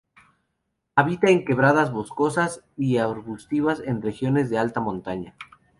Habita 0.95 1.29
en 1.29 1.45
quebradas 1.45 1.91
boscosas 1.91 2.63
y 2.75 2.97
arbustivas 2.97 3.81
en 3.85 4.01
regiones 4.01 4.49
de 4.49 4.57
alta 4.57 4.79
montaña. 4.79 5.35